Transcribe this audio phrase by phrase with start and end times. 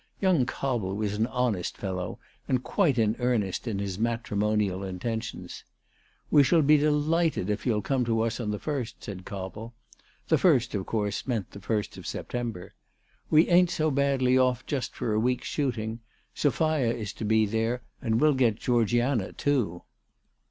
[0.19, 2.17] Young Cobble was an honest fellow,
[2.47, 5.63] and quite in earnest in his matrimonial intentions."
[6.31, 9.75] We shall be delighted if you'll come to us on the first," said Cobble.
[10.27, 12.73] The first of course meant the first of September.
[13.29, 15.99] "We ain't so badly off just fyr a week's shooting.
[16.33, 19.83] Sophia is to be there, and we'll get Georgiana too."